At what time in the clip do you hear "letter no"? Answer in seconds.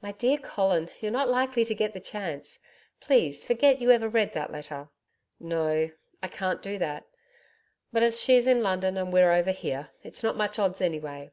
4.50-5.90